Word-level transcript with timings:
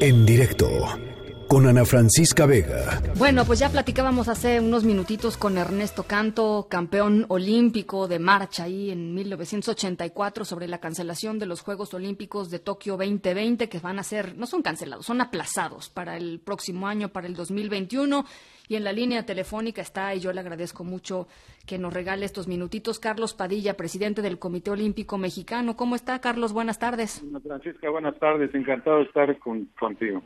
En 0.00 0.24
directo 0.26 1.13
con 1.48 1.66
Ana 1.66 1.84
Francisca 1.84 2.46
Vega. 2.46 3.00
Bueno, 3.16 3.44
pues 3.44 3.58
ya 3.58 3.68
platicábamos 3.68 4.28
hace 4.28 4.60
unos 4.60 4.84
minutitos 4.84 5.36
con 5.36 5.58
Ernesto 5.58 6.04
Canto, 6.04 6.66
campeón 6.68 7.26
olímpico 7.28 8.08
de 8.08 8.18
marcha 8.18 8.64
ahí 8.64 8.90
en 8.90 9.14
1984 9.14 10.44
sobre 10.44 10.68
la 10.68 10.78
cancelación 10.78 11.38
de 11.38 11.46
los 11.46 11.60
Juegos 11.62 11.94
Olímpicos 11.94 12.50
de 12.50 12.58
Tokio 12.58 12.96
2020 12.96 13.68
que 13.68 13.78
van 13.78 13.98
a 13.98 14.02
ser, 14.02 14.36
no 14.36 14.46
son 14.46 14.62
cancelados, 14.62 15.06
son 15.06 15.20
aplazados 15.20 15.90
para 15.90 16.16
el 16.16 16.40
próximo 16.40 16.88
año, 16.88 17.08
para 17.08 17.26
el 17.26 17.34
2021. 17.34 18.24
Y 18.66 18.76
en 18.76 18.84
la 18.84 18.92
línea 18.92 19.26
telefónica 19.26 19.82
está, 19.82 20.14
y 20.14 20.20
yo 20.20 20.32
le 20.32 20.40
agradezco 20.40 20.84
mucho 20.84 21.28
que 21.66 21.78
nos 21.78 21.92
regale 21.92 22.24
estos 22.24 22.48
minutitos, 22.48 22.98
Carlos 22.98 23.34
Padilla, 23.34 23.76
presidente 23.76 24.22
del 24.22 24.38
Comité 24.38 24.70
Olímpico 24.70 25.18
Mexicano. 25.18 25.76
¿Cómo 25.76 25.96
está, 25.96 26.18
Carlos? 26.20 26.54
Buenas 26.54 26.78
tardes. 26.78 27.22
Ana 27.22 27.40
Francisca, 27.40 27.90
buenas 27.90 28.18
tardes. 28.18 28.54
Encantado 28.54 28.98
de 28.98 29.04
estar 29.04 29.38
contigo. 29.38 30.22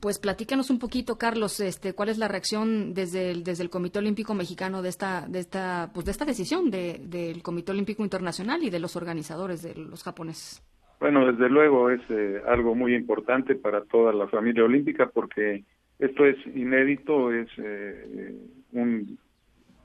Pues 0.00 0.18
platícanos 0.18 0.70
un 0.70 0.78
poquito, 0.78 1.16
Carlos, 1.16 1.60
este, 1.60 1.94
cuál 1.94 2.08
es 2.10 2.18
la 2.18 2.28
reacción 2.28 2.94
desde 2.94 3.30
el, 3.30 3.44
desde 3.44 3.62
el 3.62 3.70
Comité 3.70 4.00
Olímpico 4.00 4.34
Mexicano 4.34 4.82
de 4.82 4.90
esta, 4.90 5.26
de 5.28 5.38
esta, 5.38 5.90
pues 5.94 6.04
de 6.04 6.12
esta 6.12 6.24
decisión 6.24 6.70
del 6.70 7.42
Comité 7.42 7.72
Olímpico 7.72 8.02
Internacional 8.02 8.62
y 8.62 8.70
de 8.70 8.80
los 8.80 8.96
organizadores 8.96 9.62
de 9.62 9.74
los 9.74 10.02
japoneses. 10.02 10.62
Bueno, 11.00 11.30
desde 11.30 11.48
luego 11.48 11.90
es 11.90 12.00
eh, 12.08 12.40
algo 12.46 12.74
muy 12.74 12.94
importante 12.94 13.54
para 13.54 13.82
toda 13.84 14.12
la 14.12 14.26
familia 14.28 14.64
olímpica 14.64 15.10
porque 15.12 15.64
esto 15.98 16.24
es 16.24 16.36
inédito, 16.54 17.32
es 17.32 17.48
eh, 17.58 18.34
un 18.72 19.18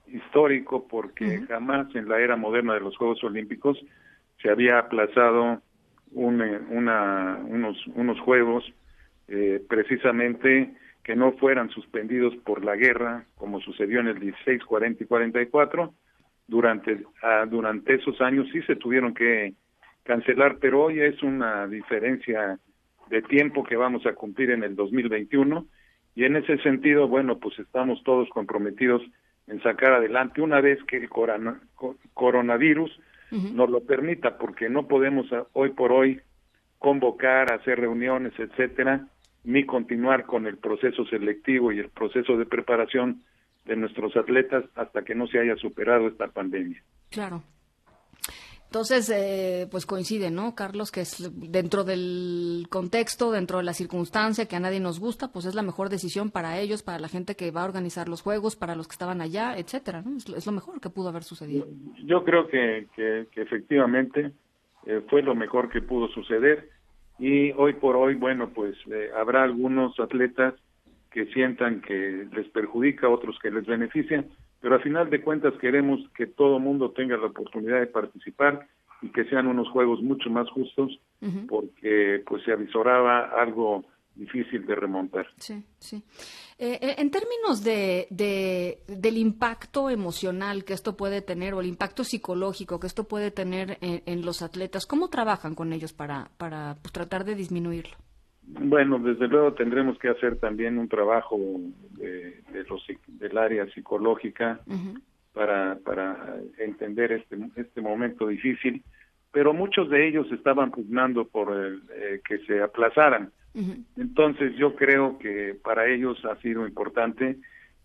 histórico 0.08 0.88
porque 0.88 1.42
jamás 1.48 1.94
en 1.96 2.08
la 2.08 2.20
era 2.20 2.36
moderna 2.36 2.74
de 2.74 2.80
los 2.80 2.98
Juegos 2.98 3.24
Olímpicos 3.24 3.78
se 4.42 4.50
había 4.50 4.80
aplazado 4.80 5.62
un, 6.12 6.42
eh, 6.42 6.60
una, 6.70 7.40
unos, 7.46 7.78
unos 7.96 8.20
Juegos 8.22 8.64
eh, 9.30 9.62
precisamente 9.70 10.74
que 11.04 11.16
no 11.16 11.34
fueran 11.34 11.70
suspendidos 11.70 12.36
por 12.38 12.64
la 12.66 12.76
guerra, 12.76 13.26
como 13.36 13.62
sucedió 13.62 14.00
en 14.00 14.08
el 14.08 14.20
16, 14.20 14.64
40 14.64 15.04
y 15.04 15.08
44. 15.08 15.94
Durante, 16.48 17.04
ah, 17.22 17.46
durante 17.48 17.94
esos 17.94 18.20
años 18.22 18.48
sí 18.52 18.62
se 18.64 18.76
tuvieron 18.76 19.14
que 19.14 19.54
cancelar, 20.04 20.58
pero 20.60 20.84
hoy 20.84 21.00
es 21.00 21.22
una 21.22 21.68
diferencia 21.68 22.58
de 23.10 23.22
tiempo 23.22 23.64
que 23.64 23.76
vamos 23.76 24.06
a 24.06 24.14
cumplir 24.14 24.52
en 24.52 24.64
el 24.64 24.76
2021 24.76 25.66
y 26.16 26.26
en 26.26 26.36
ese 26.36 26.58
sentido, 26.60 27.08
bueno, 27.08 27.38
pues 27.38 27.58
estamos 27.60 28.04
todos 28.04 28.28
comprometidos 28.30 29.02
en 29.48 29.62
sacar 29.62 29.94
adelante 29.94 30.42
una 30.42 30.60
vez 30.62 30.84
que 30.84 30.98
el 30.98 31.10
coronavirus 32.14 33.00
nos 33.32 33.70
lo 33.70 33.82
permita, 33.82 34.38
porque 34.40 34.70
no 34.70 34.88
podemos 34.88 35.32
ah, 35.34 35.46
hoy 35.54 35.70
por 35.70 35.92
hoy 35.92 36.20
convocar, 36.80 37.54
hacer 37.54 37.80
reuniones, 37.80 38.34
etcétera, 38.40 39.08
ni 39.44 39.66
continuar 39.66 40.26
con 40.26 40.48
el 40.48 40.58
proceso 40.58 41.06
selectivo 41.06 41.72
y 41.72 41.80
el 41.80 41.90
proceso 41.90 42.38
de 42.38 42.46
preparación 42.46 43.24
de 43.66 43.76
nuestros 43.76 44.16
atletas 44.18 44.66
hasta 44.76 45.04
que 45.04 45.16
no 45.16 45.28
se 45.28 45.40
haya 45.40 45.56
superado 45.56 46.08
esta 46.08 46.28
pandemia. 46.28 46.82
Claro. 47.10 47.44
Entonces, 48.70 49.10
eh, 49.10 49.68
pues 49.72 49.88
coincide, 49.88 50.30
¿no, 50.30 50.54
Carlos? 50.54 50.92
Que 50.92 51.02
es 51.02 51.32
dentro 51.52 51.84
del 51.84 52.68
contexto, 52.70 53.32
dentro 53.32 53.58
de 53.58 53.64
la 53.64 53.74
circunstancia 53.74 54.46
que 54.46 54.56
a 54.56 54.60
nadie 54.60 54.80
nos 54.80 55.00
gusta, 55.00 55.32
pues 55.32 55.46
es 55.46 55.56
la 55.56 55.64
mejor 55.64 55.90
decisión 55.90 56.30
para 56.30 56.60
ellos, 56.60 56.84
para 56.84 57.00
la 57.00 57.08
gente 57.08 57.36
que 57.36 57.50
va 57.50 57.64
a 57.64 57.66
organizar 57.66 58.08
los 58.08 58.22
juegos, 58.22 58.56
para 58.56 58.76
los 58.76 58.88
que 58.88 58.92
estaban 58.92 59.22
allá, 59.22 59.58
etcétera, 59.58 60.04
¿no? 60.04 60.18
Es, 60.18 60.46
lo 60.46 60.52
mejor 60.52 60.80
que 60.80 60.92
pudo 60.92 61.10
haber 61.10 61.24
sucedido. 61.24 61.66
Yo 62.06 62.24
creo 62.24 62.48
que, 62.48 62.86
que, 62.96 63.42
efectivamente 63.42 64.34
eh, 64.86 65.02
fue 65.10 65.24
lo 65.24 65.34
mejor 65.34 65.70
que 65.70 65.82
pudo 65.82 66.08
suceder 66.10 66.70
y 67.20 67.52
hoy 67.52 67.74
por 67.74 67.96
hoy, 67.96 68.16
bueno, 68.16 68.50
pues 68.50 68.76
eh, 68.92 69.10
habrá 69.16 69.44
algunos 69.44 70.00
atletas 70.00 70.54
que 71.12 71.26
sientan 71.28 71.82
que 71.82 72.28
les 72.32 72.48
perjudica, 72.50 73.10
otros 73.10 73.38
que 73.40 73.52
les 73.52 73.66
benefician, 73.66 74.28
pero 74.62 74.76
a 74.76 74.80
final 74.80 75.10
de 75.10 75.22
cuentas 75.22 75.54
queremos 75.60 76.00
que 76.16 76.28
todo 76.28 76.60
mundo 76.60 76.92
tenga 76.92 77.18
la 77.18 77.28
oportunidad 77.28 77.80
de 77.80 77.88
participar 77.88 78.68
y 79.02 79.10
que 79.10 79.26
sean 79.26 79.48
unos 79.48 79.70
juegos 79.70 80.02
mucho 80.02 80.30
más 80.30 80.50
justos, 80.50 81.00
porque 81.48 82.22
pues 82.26 82.44
se 82.44 82.52
avisoraba 82.52 83.22
algo 83.42 83.86
difícil 84.20 84.66
de 84.66 84.76
remontar. 84.76 85.28
Sí, 85.38 85.64
sí. 85.80 86.04
Eh, 86.58 86.78
eh, 86.82 86.96
en 86.98 87.10
términos 87.10 87.64
de, 87.64 88.08
del 88.88 89.18
impacto 89.18 89.90
emocional 89.90 90.66
que 90.66 90.74
esto 90.74 90.98
puede 90.98 91.22
tener 91.22 91.54
o 91.54 91.62
el 91.62 91.68
impacto 91.68 92.04
psicológico 92.04 92.80
que 92.80 92.88
esto 92.88 93.08
puede 93.08 93.32
tener 93.32 93.78
en, 93.82 94.26
los 94.26 94.42
atletas, 94.42 94.86
¿cómo 94.86 95.10
trabajan 95.10 95.56
con 95.56 95.72
ellos 95.72 95.94
para, 95.94 96.30
para 96.38 96.76
pues, 96.82 96.92
tratar 96.92 97.24
de 97.24 97.36
disminuirlo? 97.36 97.96
Bueno, 98.44 99.00
desde 99.00 99.28
luego 99.28 99.54
tendremos 99.54 99.98
que 100.00 100.10
hacer 100.10 100.38
también 100.38 100.78
un 100.78 100.90
trabajo 100.90 101.38
de, 101.92 102.44
los, 102.68 102.84
del 103.08 103.38
área 103.38 103.66
psicológica 103.68 104.60
para, 105.34 105.78
para 105.86 106.38
entender 106.58 107.12
este, 107.14 107.38
este 107.56 107.80
momento 107.80 108.28
difícil, 108.28 108.84
pero 109.32 109.54
muchos 109.54 109.90
de 109.90 110.08
ellos 110.08 110.32
estaban 110.32 110.72
pugnando 110.72 111.28
por 111.28 111.54
el, 111.54 111.84
eh, 111.94 112.22
que 112.28 112.40
se 112.40 112.62
aplazaran. 112.62 113.32
Entonces 113.98 114.56
yo 114.56 114.76
creo 114.76 115.18
que 115.18 115.56
para 115.62 115.88
ellos 115.88 116.24
ha 116.24 116.36
sido 116.38 116.66
importante 116.66 117.38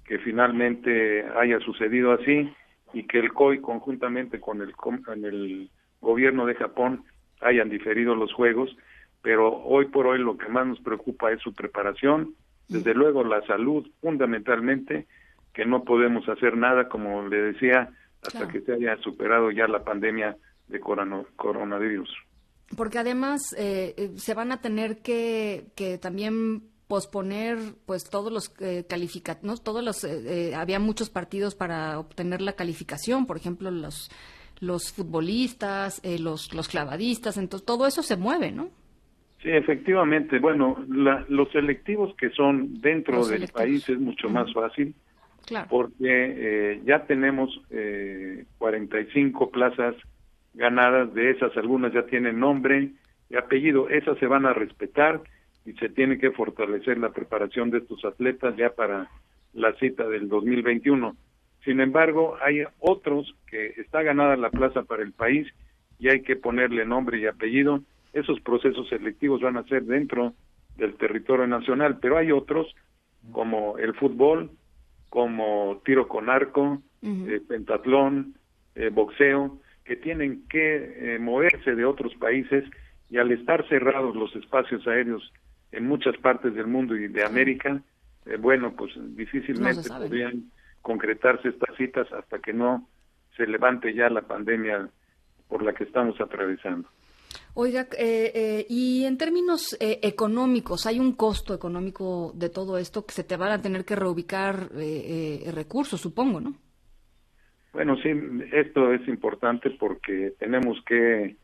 que 0.04 0.18
finalmente 0.18 1.24
haya 1.36 1.58
sucedido 1.60 2.12
así 2.12 2.52
y 2.92 3.04
que 3.04 3.18
el 3.18 3.32
COI 3.32 3.60
conjuntamente 3.60 4.38
con 4.38 4.60
el, 4.60 4.76
con 4.76 5.02
el 5.24 5.70
gobierno 6.00 6.46
de 6.46 6.54
Japón 6.54 7.04
hayan 7.40 7.70
diferido 7.70 8.14
los 8.14 8.32
juegos, 8.32 8.76
pero 9.22 9.56
hoy 9.64 9.86
por 9.86 10.06
hoy 10.06 10.18
lo 10.18 10.36
que 10.36 10.48
más 10.48 10.66
nos 10.66 10.80
preocupa 10.80 11.32
es 11.32 11.40
su 11.40 11.54
preparación, 11.54 12.34
desde 12.68 12.94
luego 12.94 13.24
la 13.24 13.44
salud 13.46 13.86
fundamentalmente, 14.00 15.06
que 15.52 15.64
no 15.64 15.84
podemos 15.84 16.28
hacer 16.28 16.56
nada, 16.56 16.88
como 16.88 17.26
le 17.26 17.40
decía, 17.40 17.90
hasta 18.22 18.48
que 18.48 18.60
se 18.60 18.72
haya 18.72 18.96
superado 18.98 19.50
ya 19.50 19.66
la 19.66 19.84
pandemia 19.84 20.36
de 20.68 20.80
coronavirus 20.80 22.10
porque 22.76 22.98
además 22.98 23.54
eh, 23.58 23.94
eh, 23.96 24.10
se 24.16 24.34
van 24.34 24.52
a 24.52 24.60
tener 24.60 24.98
que, 24.98 25.66
que 25.76 25.98
también 25.98 26.62
posponer 26.88 27.58
pues 27.86 28.08
todos 28.08 28.32
los 28.32 28.54
eh, 28.60 28.84
calificativos, 28.88 29.62
todos 29.62 29.82
los 29.82 30.04
eh, 30.04 30.54
había 30.54 30.78
muchos 30.78 31.10
partidos 31.10 31.54
para 31.54 31.98
obtener 31.98 32.40
la 32.40 32.52
calificación, 32.54 33.26
por 33.26 33.36
ejemplo 33.36 33.70
los 33.70 34.10
los 34.60 34.92
futbolistas, 34.92 36.00
los 36.20 36.54
los 36.54 36.68
clavadistas, 36.68 37.36
entonces 37.38 37.66
todo 37.66 37.86
eso 37.86 38.02
se 38.02 38.16
mueve, 38.16 38.52
¿no? 38.52 38.70
Sí, 39.42 39.50
efectivamente. 39.50 40.38
Bueno, 40.38 40.82
los 40.86 41.50
selectivos 41.50 42.14
que 42.16 42.30
son 42.30 42.80
dentro 42.80 43.26
del 43.26 43.48
país 43.48 43.86
es 43.88 43.98
mucho 43.98 44.30
más 44.30 44.50
fácil, 44.54 44.94
claro. 45.44 45.66
porque 45.68 46.80
ya 46.86 47.04
tenemos 47.04 47.50
eh, 47.70 48.46
45 48.56 49.50
plazas 49.50 49.96
ganadas, 50.54 51.12
de 51.14 51.30
esas 51.30 51.56
algunas 51.56 51.92
ya 51.92 52.06
tienen 52.06 52.38
nombre 52.38 52.92
y 53.28 53.36
apellido, 53.36 53.88
esas 53.88 54.18
se 54.18 54.26
van 54.26 54.46
a 54.46 54.52
respetar 54.52 55.20
y 55.64 55.72
se 55.74 55.88
tiene 55.88 56.18
que 56.18 56.30
fortalecer 56.30 56.98
la 56.98 57.10
preparación 57.10 57.70
de 57.70 57.78
estos 57.78 58.04
atletas 58.04 58.56
ya 58.56 58.70
para 58.70 59.08
la 59.52 59.72
cita 59.74 60.06
del 60.08 60.28
2021. 60.28 61.16
Sin 61.64 61.80
embargo, 61.80 62.36
hay 62.42 62.62
otros 62.80 63.34
que 63.46 63.68
está 63.78 64.02
ganada 64.02 64.36
la 64.36 64.50
plaza 64.50 64.82
para 64.82 65.02
el 65.02 65.12
país 65.12 65.48
y 65.98 66.08
hay 66.08 66.22
que 66.22 66.36
ponerle 66.36 66.84
nombre 66.84 67.18
y 67.18 67.26
apellido. 67.26 67.80
Esos 68.12 68.40
procesos 68.40 68.88
selectivos 68.88 69.40
van 69.40 69.56
a 69.56 69.64
ser 69.64 69.84
dentro 69.84 70.34
del 70.76 70.94
territorio 70.94 71.46
nacional, 71.46 71.98
pero 72.00 72.18
hay 72.18 72.30
otros 72.30 72.74
como 73.32 73.78
el 73.78 73.94
fútbol, 73.94 74.50
como 75.08 75.80
tiro 75.84 76.08
con 76.08 76.28
arco, 76.28 76.82
eh, 77.02 77.40
pentatlón, 77.48 78.34
eh, 78.74 78.90
boxeo, 78.92 79.60
que 79.84 79.96
tienen 79.96 80.46
que 80.48 81.14
eh, 81.14 81.18
moverse 81.18 81.74
de 81.74 81.84
otros 81.84 82.14
países 82.14 82.64
y 83.10 83.18
al 83.18 83.30
estar 83.32 83.68
cerrados 83.68 84.16
los 84.16 84.34
espacios 84.34 84.86
aéreos 84.86 85.32
en 85.72 85.86
muchas 85.86 86.16
partes 86.18 86.54
del 86.54 86.66
mundo 86.66 86.96
y 86.96 87.08
de 87.08 87.24
América, 87.24 87.82
eh, 88.26 88.36
bueno, 88.36 88.74
pues 88.74 88.92
difícilmente 89.16 89.88
podrían 89.88 90.50
concretarse 90.80 91.48
estas 91.48 91.76
citas 91.76 92.10
hasta 92.12 92.38
que 92.38 92.52
no 92.52 92.88
se 93.36 93.46
levante 93.46 93.92
ya 93.94 94.08
la 94.08 94.22
pandemia 94.22 94.88
por 95.48 95.62
la 95.62 95.74
que 95.74 95.84
estamos 95.84 96.18
atravesando. 96.20 96.88
Oiga, 97.54 97.86
eh, 97.98 98.66
y 98.68 99.04
en 99.04 99.16
términos 99.18 99.76
económicos, 99.80 100.86
¿hay 100.86 100.98
un 100.98 101.12
costo 101.12 101.54
económico 101.54 102.32
de 102.34 102.48
todo 102.48 102.78
esto 102.78 103.04
que 103.04 103.12
se 103.12 103.24
te 103.24 103.36
van 103.36 103.52
a 103.52 103.62
tener 103.62 103.84
que 103.84 103.96
reubicar 103.96 104.70
recursos, 104.72 106.00
supongo, 106.00 106.40
no? 106.40 106.54
Bueno, 107.74 107.96
sí, 107.96 108.08
esto 108.52 108.92
es 108.92 109.06
importante 109.08 109.68
porque 109.70 110.32
tenemos 110.38 110.80
que 110.86 111.36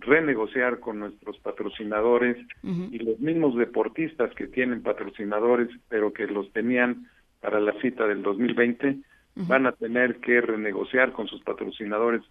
renegociar 0.00 0.80
con 0.80 1.00
nuestros 1.00 1.38
patrocinadores 1.38 2.36
y 2.62 2.98
los 2.98 3.18
mismos 3.18 3.56
deportistas 3.56 4.32
que 4.34 4.46
tienen 4.46 4.82
patrocinadores, 4.82 5.70
pero 5.88 6.12
que 6.12 6.26
los 6.26 6.52
tenían 6.52 7.08
para 7.40 7.58
la 7.58 7.72
cita 7.80 8.06
del 8.06 8.22
2020, 8.22 8.98
van 9.34 9.66
a 9.66 9.72
tener 9.72 10.16
que 10.16 10.42
renegociar 10.42 11.12
con 11.12 11.26
sus 11.26 11.42
patrocinadores 11.42 12.22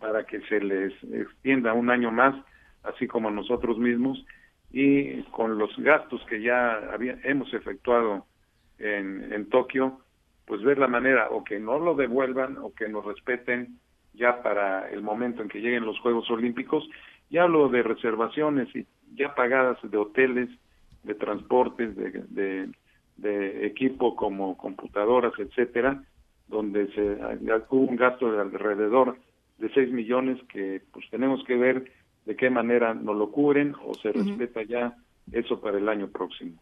para 0.00 0.24
que 0.24 0.40
se 0.48 0.60
les 0.60 0.92
extienda 1.12 1.74
un 1.74 1.90
año 1.90 2.10
más, 2.10 2.34
así 2.82 3.06
como 3.06 3.30
nosotros 3.30 3.78
mismos. 3.78 4.24
y 4.72 5.22
con 5.30 5.58
los 5.58 5.76
gastos 5.78 6.24
que 6.28 6.42
ya 6.42 6.80
hemos 7.24 7.52
efectuado 7.54 8.26
en, 8.78 9.32
en 9.32 9.48
Tokio, 9.48 10.00
pues 10.46 10.62
ver 10.62 10.78
la 10.78 10.88
manera 10.88 11.28
o 11.30 11.44
que 11.44 11.58
no 11.58 11.78
lo 11.78 11.94
devuelvan 11.94 12.56
o 12.58 12.72
que 12.72 12.88
nos 12.88 13.04
respeten 13.04 13.78
ya 14.14 14.42
para 14.42 14.88
el 14.90 15.02
momento 15.02 15.42
en 15.42 15.48
que 15.48 15.60
lleguen 15.60 15.84
los 15.84 15.98
Juegos 16.00 16.30
Olímpicos. 16.30 16.88
Ya 17.28 17.42
hablo 17.42 17.68
de 17.68 17.82
reservaciones 17.82 18.74
y 18.74 18.86
ya 19.14 19.34
pagadas 19.34 19.78
de 19.82 19.96
hoteles, 19.96 20.48
de 21.02 21.14
transportes, 21.14 21.96
de, 21.96 22.70
de, 23.16 23.66
equipo 23.66 24.16
como 24.16 24.56
computadoras, 24.56 25.32
etcétera, 25.38 26.02
donde 26.48 26.92
se 26.92 27.18
hubo 27.70 27.90
un 27.90 27.96
gasto 27.96 28.30
de 28.30 28.40
alrededor 28.40 29.18
de 29.58 29.68
6 29.70 29.92
millones 29.92 30.38
que 30.48 30.82
pues 30.92 31.08
tenemos 31.10 31.42
que 31.44 31.56
ver 31.56 31.90
de 32.24 32.36
qué 32.36 32.50
manera 32.50 32.94
nos 32.94 33.16
lo 33.16 33.30
cubren 33.30 33.74
o 33.84 33.94
se 33.94 34.12
respeta 34.12 34.62
ya 34.62 34.96
eso 35.32 35.60
para 35.60 35.78
el 35.78 35.88
año 35.88 36.08
próximo. 36.08 36.60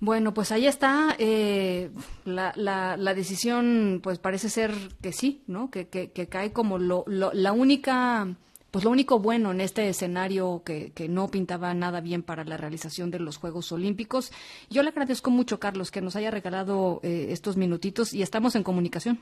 Bueno, 0.00 0.34
pues 0.34 0.52
ahí 0.52 0.66
está. 0.66 1.16
Eh, 1.18 1.90
la, 2.24 2.52
la, 2.56 3.14
decisión, 3.14 4.00
pues 4.02 4.18
parece 4.18 4.48
ser 4.48 4.70
que 5.02 5.12
sí, 5.12 5.42
¿no? 5.46 5.70
Que, 5.70 5.88
que, 5.88 6.26
cae 6.28 6.52
como 6.52 6.78
lo, 6.78 7.04
la 7.06 7.52
única, 7.52 8.26
pues 8.70 8.84
lo 8.84 8.90
único 8.90 9.18
bueno 9.20 9.52
en 9.52 9.60
este 9.60 9.88
escenario 9.88 10.62
que, 10.64 10.92
que 10.92 11.08
no 11.08 11.28
pintaba 11.28 11.72
nada 11.72 12.00
bien 12.00 12.22
para 12.22 12.44
la 12.44 12.58
realización 12.58 13.10
de 13.10 13.20
los 13.20 13.38
Juegos 13.38 13.72
Olímpicos. 13.72 14.32
Yo 14.68 14.82
le 14.82 14.90
agradezco 14.90 15.30
mucho, 15.30 15.58
Carlos, 15.58 15.90
que 15.90 16.02
nos 16.02 16.14
haya 16.14 16.30
regalado 16.30 17.00
eh, 17.02 17.28
estos 17.30 17.56
minutitos 17.56 18.12
y 18.12 18.20
estamos 18.20 18.54
en 18.54 18.64
comunicación. 18.64 19.18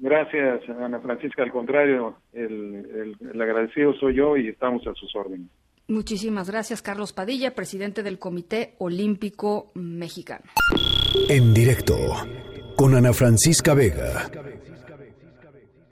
Gracias, 0.00 0.60
Ana 0.68 1.00
Francisca. 1.00 1.42
Al 1.42 1.50
contrario, 1.50 2.16
el, 2.32 3.16
el 3.32 3.42
agradecido 3.42 3.94
soy 3.94 4.14
yo 4.14 4.36
y 4.36 4.48
estamos 4.48 4.86
a 4.86 4.94
sus 4.94 5.14
órdenes. 5.16 5.48
Muchísimas 5.90 6.50
gracias, 6.50 6.82
Carlos 6.82 7.14
Padilla, 7.14 7.54
presidente 7.54 8.02
del 8.02 8.18
Comité 8.18 8.74
Olímpico 8.76 9.70
Mexicano. 9.72 10.44
En 11.30 11.54
directo 11.54 11.96
con 12.76 12.94
Ana 12.94 13.14
Francisca 13.14 13.72
Vega. 13.72 14.30